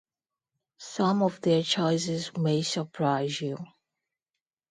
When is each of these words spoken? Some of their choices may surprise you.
Some 0.79 1.21
of 1.21 1.39
their 1.41 1.61
choices 1.61 2.35
may 2.35 2.63
surprise 2.63 3.39
you. 3.39 3.59